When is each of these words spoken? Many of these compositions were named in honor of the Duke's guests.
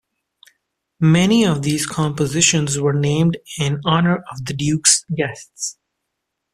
Many 0.99 1.45
of 1.45 1.61
these 1.61 1.85
compositions 1.85 2.79
were 2.79 2.91
named 2.95 3.37
in 3.59 3.81
honor 3.85 4.23
of 4.31 4.45
the 4.45 4.53
Duke's 4.55 5.05
guests. 5.15 5.77